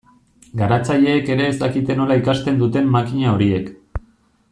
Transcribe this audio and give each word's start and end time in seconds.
Garatzaileek 0.61 1.29
ere 1.33 1.45
ez 1.49 1.53
dakite 1.63 1.97
nola 1.99 2.17
ikasten 2.21 2.57
duten 2.63 2.89
makina 2.97 3.35
horiek. 3.37 3.69